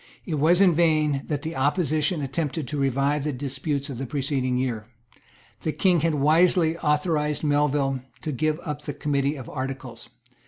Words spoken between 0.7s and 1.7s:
vain that the